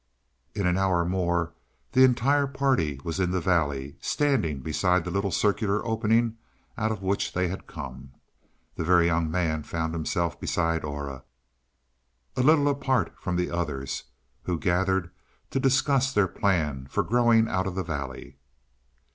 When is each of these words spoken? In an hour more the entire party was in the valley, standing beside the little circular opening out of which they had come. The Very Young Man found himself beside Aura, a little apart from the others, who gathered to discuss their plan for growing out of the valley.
In 0.55 0.65
an 0.65 0.79
hour 0.79 1.05
more 1.05 1.53
the 1.91 2.03
entire 2.03 2.47
party 2.47 2.99
was 3.03 3.19
in 3.19 3.29
the 3.29 3.39
valley, 3.39 3.97
standing 4.01 4.61
beside 4.61 5.03
the 5.05 5.11
little 5.11 5.29
circular 5.29 5.85
opening 5.85 6.37
out 6.75 6.91
of 6.91 7.03
which 7.03 7.33
they 7.33 7.49
had 7.49 7.67
come. 7.67 8.11
The 8.77 8.83
Very 8.83 9.05
Young 9.05 9.29
Man 9.29 9.61
found 9.61 9.93
himself 9.93 10.39
beside 10.41 10.83
Aura, 10.83 11.23
a 12.35 12.41
little 12.41 12.67
apart 12.67 13.13
from 13.19 13.35
the 13.35 13.51
others, 13.51 14.05
who 14.45 14.57
gathered 14.57 15.11
to 15.51 15.59
discuss 15.59 16.11
their 16.11 16.27
plan 16.27 16.87
for 16.89 17.03
growing 17.03 17.47
out 17.47 17.67
of 17.67 17.75
the 17.75 17.83
valley. 17.83 18.37